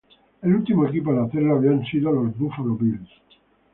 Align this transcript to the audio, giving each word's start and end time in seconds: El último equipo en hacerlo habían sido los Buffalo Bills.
El 0.41 0.55
último 0.55 0.87
equipo 0.87 1.11
en 1.11 1.19
hacerlo 1.19 1.57
habían 1.57 1.85
sido 1.85 2.11
los 2.11 2.35
Buffalo 2.35 2.73
Bills. 2.75 3.07